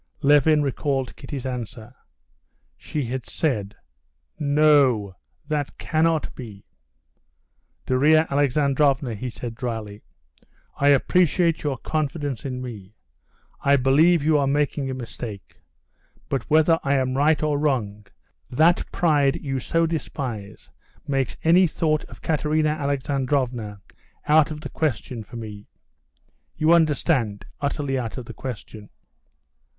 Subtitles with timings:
[0.23, 1.93] Levin recalled Kitty's answer.
[2.75, 3.75] She had said:
[4.39, 5.15] "No,
[5.47, 6.65] that cannot be...."
[7.85, 10.01] "Darya Alexandrovna," he said dryly,
[10.75, 12.95] "I appreciate your confidence in me;
[13.63, 15.61] I believe you are making a mistake.
[16.29, 18.07] But whether I am right or wrong,
[18.49, 20.71] that pride you so despise
[21.07, 23.79] makes any thought of Katerina Alexandrovna
[24.25, 28.89] out of the question for me,—you understand, utterly out of the question."